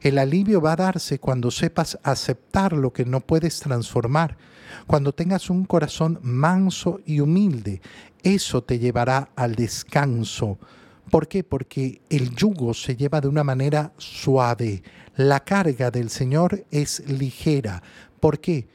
El 0.00 0.18
alivio 0.18 0.60
va 0.60 0.72
a 0.72 0.76
darse 0.76 1.18
cuando 1.18 1.50
sepas 1.50 1.98
aceptar 2.02 2.72
lo 2.72 2.92
que 2.92 3.04
no 3.04 3.20
puedes 3.20 3.60
transformar, 3.60 4.36
cuando 4.86 5.12
tengas 5.12 5.50
un 5.50 5.64
corazón 5.64 6.18
manso 6.22 7.00
y 7.06 7.20
humilde. 7.20 7.80
Eso 8.22 8.62
te 8.62 8.78
llevará 8.78 9.30
al 9.36 9.54
descanso. 9.54 10.58
¿Por 11.10 11.26
qué? 11.26 11.42
Porque 11.42 12.00
el 12.08 12.34
yugo 12.36 12.72
se 12.74 12.96
lleva 12.96 13.20
de 13.20 13.28
una 13.28 13.42
manera 13.42 13.92
suave. 13.96 14.82
La 15.16 15.40
carga 15.40 15.90
del 15.90 16.08
Señor 16.08 16.64
es 16.70 17.00
ligera. 17.08 17.82
¿Por 18.20 18.40
qué? 18.40 18.68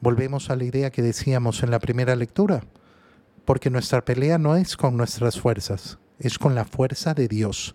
Volvemos 0.00 0.50
a 0.50 0.56
la 0.56 0.64
idea 0.64 0.90
que 0.90 1.00
decíamos 1.00 1.62
en 1.62 1.70
la 1.70 1.78
primera 1.78 2.14
lectura. 2.14 2.64
Porque 3.44 3.70
nuestra 3.70 4.04
pelea 4.04 4.38
no 4.38 4.56
es 4.56 4.76
con 4.76 4.96
nuestras 4.96 5.40
fuerzas, 5.40 5.98
es 6.18 6.38
con 6.38 6.54
la 6.54 6.64
fuerza 6.64 7.14
de 7.14 7.26
Dios. 7.26 7.74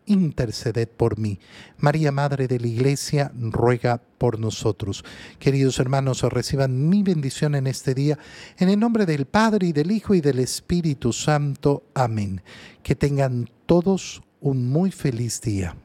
interceded 0.05 0.87
por 0.87 1.17
mí. 1.17 1.39
María, 1.77 2.11
Madre 2.11 2.47
de 2.47 2.59
la 2.59 2.67
Iglesia, 2.67 3.31
ruega 3.35 4.01
por 4.17 4.39
nosotros. 4.39 5.03
Queridos 5.39 5.79
hermanos, 5.79 6.21
reciban 6.23 6.89
mi 6.89 7.03
bendición 7.03 7.55
en 7.55 7.67
este 7.67 7.93
día, 7.93 8.17
en 8.57 8.69
el 8.69 8.79
nombre 8.79 9.05
del 9.05 9.25
Padre 9.25 9.67
y 9.67 9.73
del 9.73 9.91
Hijo 9.91 10.13
y 10.13 10.21
del 10.21 10.39
Espíritu 10.39 11.13
Santo. 11.13 11.83
Amén. 11.93 12.41
Que 12.83 12.95
tengan 12.95 13.49
todos 13.65 14.21
un 14.39 14.69
muy 14.69 14.91
feliz 14.91 15.41
día. 15.41 15.75